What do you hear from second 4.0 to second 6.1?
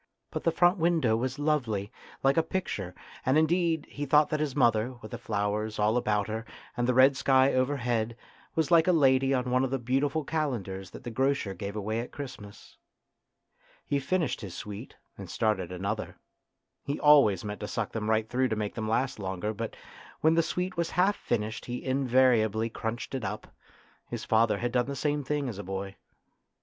thought that his mother, with the flowers A TRAGEDY IN LITTLE